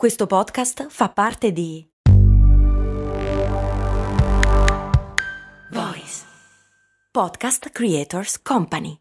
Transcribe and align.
Questo 0.00 0.26
podcast 0.26 0.86
fa 0.88 1.10
parte 1.10 1.52
di 1.52 1.86
Voice 5.72 6.22
Podcast 7.12 7.68
Creators 7.68 8.40
Company. 8.40 8.96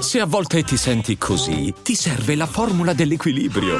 Se 0.00 0.20
a 0.20 0.24
volte 0.24 0.62
ti 0.62 0.78
senti 0.78 1.18
così, 1.18 1.74
ti 1.82 1.94
serve 1.94 2.34
la 2.34 2.46
formula 2.46 2.94
dell'equilibrio. 2.94 3.76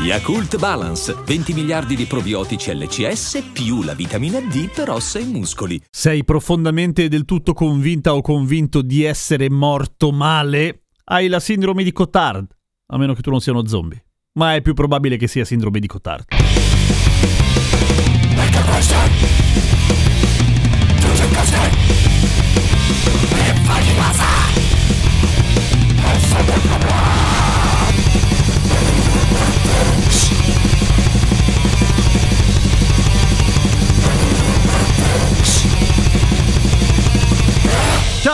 Yakult 0.00 0.58
Balance, 0.58 1.14
20 1.24 1.52
miliardi 1.52 1.94
di 1.94 2.06
probiotici 2.06 2.74
LCS 2.74 3.50
più 3.52 3.84
la 3.84 3.94
vitamina 3.94 4.40
D 4.40 4.72
per 4.74 4.90
ossa 4.90 5.20
e 5.20 5.24
muscoli. 5.24 5.80
Sei 5.88 6.24
profondamente 6.24 7.04
e 7.04 7.08
del 7.08 7.24
tutto 7.24 7.52
convinta 7.52 8.16
o 8.16 8.22
convinto 8.22 8.82
di 8.82 9.04
essere 9.04 9.48
morto 9.48 10.10
male? 10.10 10.82
Hai 11.10 11.26
la 11.28 11.40
sindrome 11.40 11.84
di 11.84 11.92
Cotard, 11.92 12.54
a 12.88 12.98
meno 12.98 13.14
che 13.14 13.22
tu 13.22 13.30
non 13.30 13.40
sia 13.40 13.52
uno 13.52 13.66
zombie. 13.66 14.04
Ma 14.32 14.56
è 14.56 14.60
più 14.60 14.74
probabile 14.74 15.16
che 15.16 15.26
sia 15.26 15.42
sindrome 15.42 15.80
di 15.80 15.86
Cotard. 15.86 16.26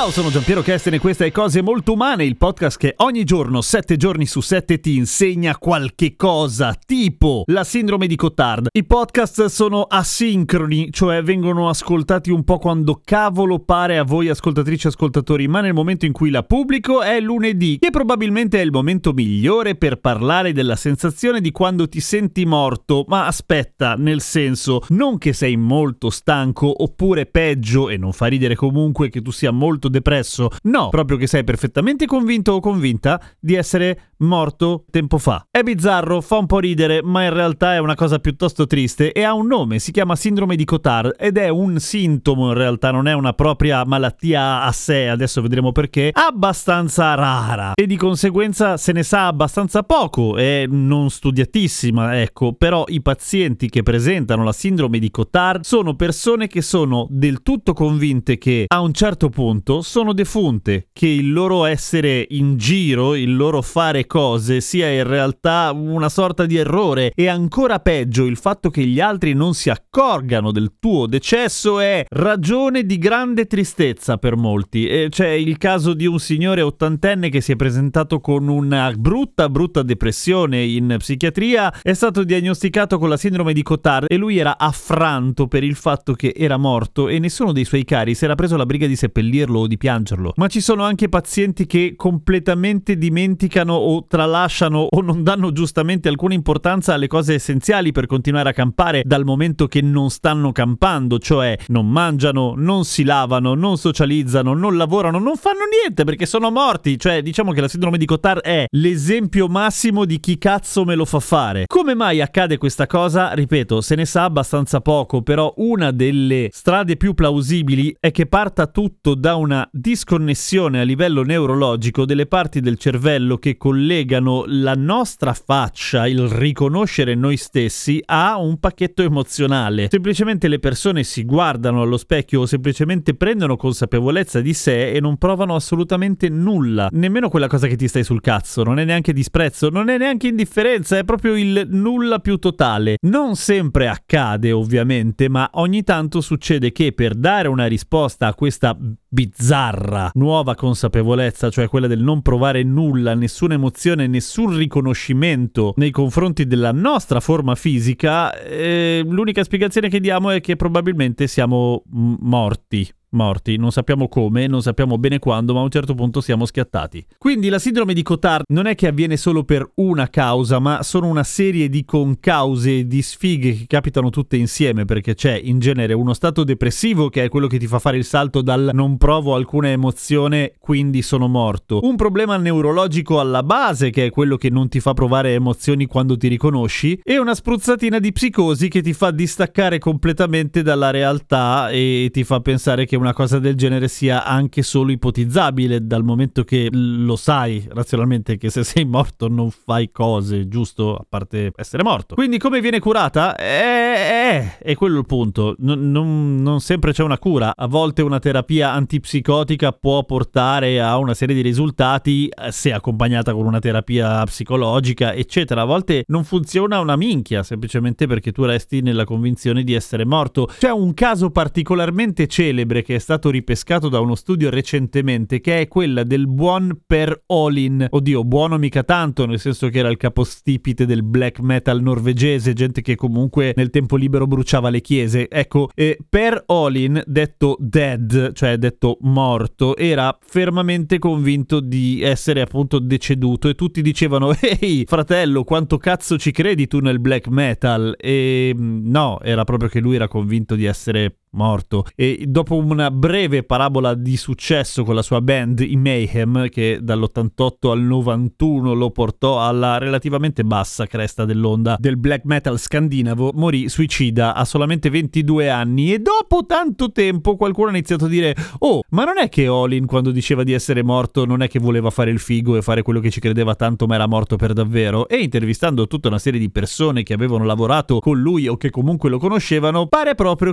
Ciao, 0.04 0.12
sono 0.12 0.28
Giampiero 0.28 0.60
Kesten 0.60 0.92
e 0.92 0.98
questa 0.98 1.24
è 1.24 1.32
Cose 1.32 1.62
Molto 1.62 1.94
Umane, 1.94 2.26
il 2.26 2.36
podcast 2.36 2.76
che 2.76 2.92
ogni 2.98 3.24
giorno, 3.24 3.62
sette 3.62 3.96
giorni 3.96 4.26
su 4.26 4.42
sette, 4.42 4.78
ti 4.78 4.96
insegna 4.96 5.56
qualche 5.56 6.14
cosa, 6.14 6.76
tipo 6.84 7.44
la 7.46 7.64
sindrome 7.64 8.06
di 8.06 8.14
Cotard. 8.14 8.66
I 8.70 8.84
podcast 8.84 9.46
sono 9.46 9.84
asincroni, 9.84 10.90
cioè 10.92 11.22
vengono 11.22 11.70
ascoltati 11.70 12.30
un 12.30 12.44
po' 12.44 12.58
quando 12.58 13.00
cavolo 13.02 13.60
pare 13.60 13.96
a 13.96 14.04
voi 14.04 14.28
ascoltatrici 14.28 14.88
e 14.88 14.90
ascoltatori, 14.90 15.48
ma 15.48 15.62
nel 15.62 15.72
momento 15.72 16.04
in 16.04 16.12
cui 16.12 16.28
la 16.28 16.42
pubblico 16.42 17.00
è 17.00 17.18
lunedì, 17.18 17.78
che 17.80 17.88
probabilmente 17.88 18.60
è 18.60 18.62
il 18.62 18.72
momento 18.72 19.14
migliore 19.14 19.74
per 19.74 20.00
parlare 20.00 20.52
della 20.52 20.76
sensazione 20.76 21.40
di 21.40 21.50
quando 21.50 21.88
ti 21.88 22.00
senti 22.00 22.44
morto. 22.44 23.06
Ma 23.08 23.24
aspetta, 23.24 23.94
nel 23.94 24.20
senso, 24.20 24.82
non 24.88 25.16
che 25.16 25.32
sei 25.32 25.56
molto 25.56 26.10
stanco, 26.10 26.82
oppure 26.82 27.24
peggio, 27.24 27.88
e 27.88 27.96
non 27.96 28.12
fa 28.12 28.26
ridere 28.26 28.54
comunque 28.54 29.08
che 29.08 29.22
tu 29.22 29.30
sia 29.30 29.50
molto 29.50 29.92
depresso. 29.94 30.50
No, 30.64 30.88
proprio 30.88 31.16
che 31.16 31.26
sei 31.26 31.44
perfettamente 31.44 32.06
convinto 32.06 32.52
o 32.52 32.60
convinta 32.60 33.20
di 33.38 33.54
essere 33.54 34.14
morto 34.18 34.84
tempo 34.90 35.18
fa. 35.18 35.46
È 35.50 35.62
bizzarro, 35.62 36.20
fa 36.20 36.38
un 36.38 36.46
po' 36.46 36.58
ridere, 36.58 37.02
ma 37.02 37.24
in 37.24 37.32
realtà 37.32 37.74
è 37.74 37.78
una 37.78 37.94
cosa 37.94 38.18
piuttosto 38.18 38.66
triste 38.66 39.12
e 39.12 39.22
ha 39.22 39.34
un 39.34 39.46
nome, 39.46 39.78
si 39.78 39.92
chiama 39.92 40.16
sindrome 40.16 40.56
di 40.56 40.64
Cotard 40.64 41.14
ed 41.18 41.36
è 41.36 41.48
un 41.48 41.78
sintomo 41.78 42.48
in 42.48 42.54
realtà, 42.54 42.90
non 42.90 43.06
è 43.06 43.12
una 43.12 43.32
propria 43.32 43.84
malattia 43.84 44.62
a 44.62 44.72
sé, 44.72 45.08
adesso 45.08 45.40
vedremo 45.42 45.72
perché, 45.72 46.10
abbastanza 46.12 47.14
rara 47.14 47.72
e 47.74 47.86
di 47.86 47.96
conseguenza 47.96 48.76
se 48.76 48.92
ne 48.92 49.02
sa 49.02 49.26
abbastanza 49.26 49.82
poco, 49.82 50.36
è 50.36 50.66
non 50.68 51.10
studiatissima, 51.10 52.20
ecco, 52.20 52.54
però 52.54 52.84
i 52.88 53.00
pazienti 53.02 53.68
che 53.68 53.82
presentano 53.82 54.42
la 54.42 54.52
sindrome 54.52 54.98
di 54.98 55.10
Cotard 55.10 55.64
sono 55.64 55.94
persone 55.94 56.46
che 56.46 56.62
sono 56.62 57.06
del 57.10 57.42
tutto 57.42 57.72
convinte 57.72 58.38
che 58.38 58.64
a 58.66 58.80
un 58.80 58.92
certo 58.92 59.28
punto 59.28 59.82
sono 59.84 60.12
defunte, 60.12 60.88
che 60.92 61.06
il 61.06 61.32
loro 61.32 61.64
essere 61.64 62.26
in 62.30 62.56
giro, 62.56 63.14
il 63.14 63.36
loro 63.36 63.62
fare 63.62 64.06
cose 64.06 64.60
sia 64.60 64.90
in 64.90 65.06
realtà 65.06 65.70
una 65.72 66.08
sorta 66.08 66.46
di 66.46 66.56
errore 66.56 67.12
e 67.14 67.28
ancora 67.28 67.78
peggio 67.78 68.24
il 68.24 68.36
fatto 68.36 68.70
che 68.70 68.84
gli 68.84 68.98
altri 68.98 69.34
non 69.34 69.54
si 69.54 69.70
accorgano 69.70 70.50
del 70.50 70.72
tuo 70.80 71.06
decesso 71.06 71.78
è 71.78 72.04
ragione 72.08 72.84
di 72.84 72.98
grande 72.98 73.46
tristezza 73.46 74.16
per 74.16 74.36
molti. 74.36 74.86
E 74.86 75.08
c'è 75.10 75.28
il 75.28 75.56
caso 75.58 75.94
di 75.94 76.06
un 76.06 76.18
signore 76.18 76.62
ottantenne 76.62 77.28
che 77.28 77.40
si 77.40 77.52
è 77.52 77.56
presentato 77.56 78.20
con 78.20 78.48
una 78.48 78.92
brutta 78.96 79.48
brutta 79.48 79.82
depressione 79.82 80.62
in 80.64 80.96
psichiatria, 80.98 81.72
è 81.82 81.92
stato 81.92 82.24
diagnosticato 82.24 82.98
con 82.98 83.08
la 83.08 83.16
sindrome 83.16 83.52
di 83.52 83.62
Cotard 83.62 84.06
e 84.08 84.16
lui 84.16 84.38
era 84.38 84.58
affranto 84.58 85.46
per 85.46 85.62
il 85.62 85.74
fatto 85.74 86.14
che 86.14 86.32
era 86.34 86.56
morto 86.56 87.08
e 87.08 87.18
nessuno 87.18 87.52
dei 87.52 87.64
suoi 87.64 87.84
cari 87.84 88.14
si 88.14 88.24
era 88.24 88.34
preso 88.34 88.56
la 88.56 88.66
briga 88.66 88.86
di 88.86 88.96
seppellirlo 88.96 89.60
o 89.60 89.66
di 89.66 89.73
piangerlo. 89.76 90.32
Ma 90.36 90.46
ci 90.48 90.60
sono 90.60 90.82
anche 90.82 91.08
pazienti 91.08 91.66
che 91.66 91.94
completamente 91.96 92.96
dimenticano 92.96 93.74
o 93.74 94.06
tralasciano 94.06 94.86
o 94.90 95.00
non 95.00 95.22
danno 95.22 95.52
giustamente 95.52 96.08
alcuna 96.08 96.34
importanza 96.34 96.94
alle 96.94 97.06
cose 97.06 97.34
essenziali 97.34 97.92
per 97.92 98.06
continuare 98.06 98.50
a 98.50 98.52
campare 98.52 99.02
dal 99.04 99.24
momento 99.24 99.66
che 99.66 99.80
non 99.80 100.10
stanno 100.10 100.52
campando, 100.52 101.18
cioè 101.18 101.56
non 101.68 101.88
mangiano, 101.90 102.54
non 102.56 102.84
si 102.84 103.04
lavano, 103.04 103.54
non 103.54 103.76
socializzano, 103.76 104.54
non 104.54 104.76
lavorano, 104.76 105.18
non 105.18 105.36
fanno 105.36 105.64
niente 105.82 106.04
perché 106.04 106.26
sono 106.26 106.50
morti. 106.50 106.98
Cioè, 106.98 107.22
diciamo 107.22 107.52
che 107.52 107.60
la 107.60 107.68
sindrome 107.68 107.98
di 107.98 108.06
Cotard 108.06 108.40
è 108.40 108.66
l'esempio 108.70 109.48
massimo 109.48 110.04
di 110.04 110.20
chi 110.20 110.38
cazzo 110.38 110.84
me 110.84 110.94
lo 110.94 111.04
fa 111.04 111.20
fare. 111.20 111.64
Come 111.66 111.94
mai 111.94 112.20
accade 112.20 112.58
questa 112.58 112.86
cosa? 112.86 113.32
Ripeto, 113.32 113.80
se 113.80 113.94
ne 113.94 114.04
sa 114.04 114.24
abbastanza 114.24 114.80
poco, 114.80 115.22
però 115.22 115.52
una 115.56 115.90
delle 115.90 116.48
strade 116.50 116.96
più 116.96 117.14
plausibili 117.14 117.96
è 117.98 118.10
che 118.10 118.26
parta 118.26 118.66
tutto 118.66 119.14
da 119.14 119.34
una 119.34 119.63
disconnessione 119.70 120.80
a 120.80 120.84
livello 120.84 121.22
neurologico 121.22 122.04
delle 122.04 122.26
parti 122.26 122.60
del 122.60 122.78
cervello 122.78 123.38
che 123.38 123.56
collegano 123.56 124.44
la 124.46 124.74
nostra 124.74 125.32
faccia, 125.34 126.06
il 126.06 126.28
riconoscere 126.28 127.14
noi 127.14 127.36
stessi, 127.36 128.02
a 128.04 128.38
un 128.38 128.58
pacchetto 128.58 129.02
emozionale. 129.02 129.88
Semplicemente 129.90 130.48
le 130.48 130.58
persone 130.58 131.04
si 131.04 131.24
guardano 131.24 131.82
allo 131.82 131.96
specchio 131.96 132.42
o 132.42 132.46
semplicemente 132.46 133.14
prendono 133.14 133.56
consapevolezza 133.56 134.40
di 134.40 134.54
sé 134.54 134.92
e 134.92 135.00
non 135.00 135.16
provano 135.16 135.54
assolutamente 135.54 136.28
nulla, 136.28 136.88
nemmeno 136.92 137.28
quella 137.28 137.46
cosa 137.46 137.66
che 137.66 137.76
ti 137.76 137.88
stai 137.88 138.04
sul 138.04 138.20
cazzo, 138.20 138.62
non 138.62 138.78
è 138.78 138.84
neanche 138.84 139.12
disprezzo, 139.12 139.68
non 139.68 139.88
è 139.88 139.98
neanche 139.98 140.28
indifferenza, 140.28 140.98
è 140.98 141.04
proprio 141.04 141.36
il 141.36 141.66
nulla 141.70 142.18
più 142.18 142.36
totale. 142.36 142.96
Non 143.02 143.36
sempre 143.36 143.88
accade 143.88 144.52
ovviamente, 144.52 145.28
ma 145.28 145.48
ogni 145.54 145.82
tanto 145.82 146.20
succede 146.20 146.72
che 146.72 146.92
per 146.92 147.14
dare 147.14 147.48
una 147.48 147.66
risposta 147.66 148.26
a 148.26 148.34
questa 148.34 148.76
bizzarra 149.14 150.10
nuova 150.14 150.54
consapevolezza, 150.56 151.48
cioè 151.48 151.68
quella 151.68 151.86
del 151.86 152.02
non 152.02 152.20
provare 152.20 152.64
nulla, 152.64 153.14
nessuna 153.14 153.54
emozione, 153.54 154.08
nessun 154.08 154.56
riconoscimento 154.56 155.72
nei 155.76 155.92
confronti 155.92 156.46
della 156.46 156.72
nostra 156.72 157.20
forma 157.20 157.54
fisica, 157.54 158.36
eh, 158.36 159.02
l'unica 159.06 159.44
spiegazione 159.44 159.88
che 159.88 160.00
diamo 160.00 160.30
è 160.30 160.40
che 160.40 160.56
probabilmente 160.56 161.28
siamo 161.28 161.84
morti 161.90 162.92
morti, 163.14 163.56
non 163.56 163.72
sappiamo 163.72 164.08
come, 164.08 164.46
non 164.46 164.62
sappiamo 164.62 164.98
bene 164.98 165.18
quando, 165.18 165.54
ma 165.54 165.60
a 165.60 165.62
un 165.62 165.70
certo 165.70 165.94
punto 165.94 166.20
siamo 166.20 166.44
schiattati. 166.44 167.06
Quindi 167.18 167.48
la 167.48 167.58
sindrome 167.58 167.94
di 167.94 168.02
Cotard 168.02 168.44
non 168.48 168.66
è 168.66 168.74
che 168.74 168.86
avviene 168.86 169.16
solo 169.16 169.44
per 169.44 169.68
una 169.76 170.08
causa, 170.08 170.58
ma 170.58 170.82
sono 170.82 171.06
una 171.06 171.24
serie 171.24 171.68
di 171.68 171.84
concause, 171.84 172.86
di 172.86 173.02
sfighe 173.02 173.56
che 173.56 173.66
capitano 173.66 174.10
tutte 174.10 174.36
insieme, 174.36 174.84
perché 174.84 175.14
c'è 175.14 175.40
in 175.42 175.58
genere 175.58 175.94
uno 175.94 176.12
stato 176.14 176.44
depressivo 176.44 177.08
che 177.08 177.24
è 177.24 177.28
quello 177.28 177.46
che 177.46 177.58
ti 177.58 177.66
fa 177.66 177.78
fare 177.78 177.96
il 177.96 178.04
salto 178.04 178.42
dal 178.42 178.70
non 178.72 178.96
provo 178.96 179.34
alcuna 179.34 179.68
emozione, 179.68 180.52
quindi 180.58 181.02
sono 181.02 181.28
morto. 181.28 181.80
Un 181.82 181.96
problema 181.96 182.36
neurologico 182.36 183.20
alla 183.20 183.42
base 183.42 183.90
che 183.90 184.06
è 184.06 184.10
quello 184.10 184.36
che 184.36 184.50
non 184.50 184.68
ti 184.68 184.80
fa 184.80 184.92
provare 184.94 185.34
emozioni 185.34 185.86
quando 185.86 186.16
ti 186.16 186.28
riconosci 186.28 187.00
e 187.02 187.18
una 187.18 187.34
spruzzatina 187.34 187.98
di 187.98 188.12
psicosi 188.12 188.68
che 188.68 188.82
ti 188.82 188.92
fa 188.92 189.10
distaccare 189.10 189.78
completamente 189.78 190.62
dalla 190.62 190.90
realtà 190.90 191.70
e 191.70 192.08
ti 192.12 192.24
fa 192.24 192.40
pensare 192.40 192.86
che 192.86 192.96
una 192.96 193.03
cosa 193.12 193.38
del 193.38 193.54
genere 193.56 193.88
sia 193.88 194.24
anche 194.24 194.62
solo 194.62 194.92
ipotizzabile, 194.92 195.86
dal 195.86 196.04
momento 196.04 196.44
che 196.44 196.68
lo 196.72 197.16
sai 197.16 197.66
razionalmente 197.70 198.36
che 198.36 198.50
se 198.50 198.64
sei 198.64 198.84
morto 198.84 199.28
non 199.28 199.50
fai 199.50 199.90
cose, 199.90 200.48
giusto? 200.48 200.94
A 200.94 201.04
parte 201.08 201.52
essere 201.56 201.82
morto. 201.82 202.14
Quindi 202.14 202.38
come 202.38 202.60
viene 202.60 202.78
curata? 202.78 203.36
Eh, 203.36 203.44
eh, 203.44 204.58
è 204.58 204.74
quello 204.74 204.98
il 204.98 205.06
punto. 205.06 205.54
Non, 205.58 205.90
non, 205.90 206.36
non 206.36 206.60
sempre 206.60 206.92
c'è 206.92 207.02
una 207.02 207.18
cura. 207.18 207.52
A 207.56 207.66
volte 207.66 208.02
una 208.02 208.18
terapia 208.18 208.72
antipsicotica 208.72 209.72
può 209.72 210.04
portare 210.04 210.80
a 210.80 210.96
una 210.98 211.14
serie 211.14 211.34
di 211.34 211.42
risultati 211.42 212.28
eh, 212.28 212.52
se 212.52 212.72
accompagnata 212.72 213.32
con 213.32 213.46
una 213.46 213.58
terapia 213.58 214.22
psicologica, 214.24 215.12
eccetera. 215.12 215.62
A 215.62 215.64
volte 215.64 216.04
non 216.06 216.24
funziona 216.24 216.80
una 216.80 216.96
minchia, 216.96 217.42
semplicemente 217.42 218.06
perché 218.06 218.32
tu 218.32 218.44
resti 218.44 218.80
nella 218.80 219.04
convinzione 219.04 219.64
di 219.64 219.74
essere 219.74 220.04
morto. 220.04 220.46
C'è 220.46 220.70
un 220.70 220.94
caso 220.94 221.30
particolarmente 221.30 222.26
celebre 222.26 222.82
che 222.84 222.94
è 222.94 222.98
stato 222.98 223.30
ripescato 223.30 223.88
da 223.88 223.98
uno 223.98 224.14
studio 224.14 224.50
recentemente, 224.50 225.40
che 225.40 225.58
è 225.60 225.68
quella 225.68 226.04
del 226.04 226.28
buon 226.28 226.82
Per 226.86 227.24
Olin. 227.26 227.86
Oddio, 227.90 228.22
buono 228.22 228.58
mica 228.58 228.84
tanto, 228.84 229.26
nel 229.26 229.40
senso 229.40 229.68
che 229.68 229.80
era 229.80 229.88
il 229.88 229.96
capostipite 229.96 230.86
del 230.86 231.02
black 231.02 231.40
metal 231.40 231.82
norvegese, 231.82 232.52
gente 232.52 232.80
che 232.82 232.94
comunque 232.94 233.52
nel 233.56 233.70
tempo 233.70 233.96
libero 233.96 234.28
bruciava 234.28 234.70
le 234.70 234.80
chiese. 234.80 235.28
Ecco, 235.28 235.70
eh, 235.74 235.98
Per 236.08 236.44
Olin, 236.46 237.02
detto 237.06 237.56
dead, 237.58 238.32
cioè 238.34 238.56
detto 238.56 238.98
morto, 239.00 239.76
era 239.76 240.16
fermamente 240.24 240.98
convinto 240.98 241.60
di 241.60 242.02
essere 242.02 242.42
appunto 242.42 242.78
deceduto 242.78 243.48
e 243.48 243.54
tutti 243.54 243.82
dicevano 243.82 244.34
ehi 244.38 244.84
fratello 244.86 245.44
quanto 245.44 245.78
cazzo 245.78 246.18
ci 246.18 246.30
credi 246.30 246.66
tu 246.66 246.80
nel 246.80 247.00
black 247.00 247.28
metal 247.28 247.94
e 247.98 248.54
mm, 248.54 248.90
no 248.90 249.20
era 249.22 249.44
proprio 249.44 249.68
che 249.68 249.80
lui 249.80 249.94
era 249.94 250.08
convinto 250.08 250.54
di 250.54 250.64
essere 250.64 251.16
morto. 251.34 251.84
E 251.94 252.24
dopo 252.26 252.56
una 252.56 252.90
breve 252.90 253.42
parabola 253.42 253.94
di 253.94 254.16
successo 254.16 254.84
con 254.84 254.94
la 254.94 255.02
sua 255.02 255.20
band 255.20 255.60
i 255.60 255.76
Mayhem, 255.76 256.48
che 256.48 256.78
dall'88 256.80 257.70
al 257.70 257.80
91 257.80 258.72
lo 258.72 258.90
portò 258.90 259.46
alla 259.46 259.78
relativamente 259.78 260.44
bassa 260.44 260.86
cresta 260.86 261.24
dell'onda 261.24 261.76
del 261.78 261.98
black 261.98 262.24
metal 262.24 262.58
scandinavo, 262.58 263.32
morì 263.34 263.68
suicida 263.68 264.34
a 264.34 264.44
solamente 264.44 264.90
22 264.90 265.50
anni 265.50 265.92
e 265.92 265.98
dopo 265.98 266.46
tanto 266.46 266.92
tempo 266.92 267.36
qualcuno 267.36 267.68
ha 267.68 267.70
iniziato 267.70 268.06
a 268.06 268.08
dire 268.08 268.34
"Oh, 268.60 268.82
ma 268.90 269.04
non 269.04 269.18
è 269.18 269.28
che 269.28 269.48
Olin 269.48 269.86
quando 269.86 270.10
diceva 270.10 270.44
di 270.44 270.52
essere 270.52 270.82
morto 270.82 271.24
non 271.24 271.42
è 271.42 271.48
che 271.48 271.58
voleva 271.58 271.90
fare 271.90 272.10
il 272.10 272.18
figo 272.18 272.56
e 272.56 272.62
fare 272.62 272.82
quello 272.82 273.00
che 273.00 273.10
ci 273.10 273.20
credeva 273.20 273.54
tanto, 273.54 273.86
ma 273.86 273.96
era 273.96 274.06
morto 274.06 274.36
per 274.36 274.52
davvero?" 274.52 275.08
E 275.08 275.16
intervistando 275.16 275.86
tutta 275.86 276.08
una 276.08 276.18
serie 276.18 276.40
di 276.40 276.50
persone 276.50 277.02
che 277.02 277.14
avevano 277.14 277.44
lavorato 277.44 277.98
con 277.98 278.18
lui 278.20 278.46
o 278.48 278.56
che 278.56 278.70
comunque 278.70 279.10
lo 279.10 279.18
conoscevano, 279.18 279.86
pare 279.86 280.14
proprio 280.14 280.52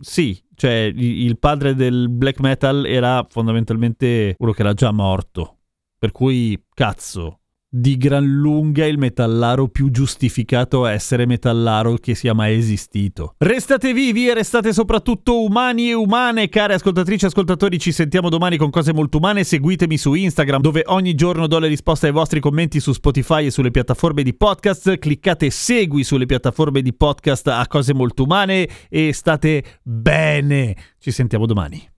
sì, 0.00 0.42
cioè 0.54 0.90
il 0.94 1.38
padre 1.38 1.74
del 1.74 2.08
black 2.08 2.40
metal 2.40 2.86
era 2.86 3.26
fondamentalmente 3.28 4.34
uno 4.38 4.52
che 4.52 4.60
era 4.62 4.74
già 4.74 4.90
morto. 4.92 5.58
Per 5.98 6.12
cui, 6.12 6.62
cazzo, 6.74 7.40
di 7.78 7.98
gran 7.98 8.24
lunga 8.24 8.86
il 8.86 8.96
metallaro 8.96 9.68
più 9.68 9.90
giustificato 9.90 10.84
a 10.84 10.92
essere 10.92 11.26
metallaro 11.26 11.96
che 11.96 12.14
sia 12.14 12.32
mai 12.32 12.56
esistito. 12.56 13.34
Restate 13.38 13.92
vivi 13.92 14.28
e 14.28 14.34
restate 14.34 14.72
soprattutto 14.72 15.42
umani 15.42 15.90
e 15.90 15.94
umane, 15.94 16.48
care 16.48 16.74
ascoltatrici 16.74 17.24
e 17.24 17.28
ascoltatori. 17.28 17.78
Ci 17.78 17.92
sentiamo 17.92 18.30
domani 18.30 18.56
con 18.56 18.70
cose 18.70 18.94
molto 18.94 19.18
umane. 19.18 19.44
Seguitemi 19.44 19.98
su 19.98 20.14
Instagram, 20.14 20.62
dove 20.62 20.84
ogni 20.86 21.14
giorno 21.14 21.46
do 21.46 21.58
le 21.58 21.68
risposte 21.68 22.06
ai 22.06 22.12
vostri 22.12 22.40
commenti 22.40 22.80
su 22.80 22.92
Spotify 22.92 23.46
e 23.46 23.50
sulle 23.50 23.70
piattaforme 23.70 24.22
di 24.22 24.34
podcast. 24.34 24.98
Cliccate 24.98 25.50
segui 25.50 26.02
sulle 26.02 26.26
piattaforme 26.26 26.80
di 26.80 26.94
podcast 26.94 27.48
a 27.48 27.66
cose 27.66 27.92
molto 27.92 28.22
umane 28.22 28.68
e 28.88 29.12
state 29.12 29.80
bene. 29.82 30.74
Ci 30.98 31.10
sentiamo 31.10 31.44
domani. 31.44 31.94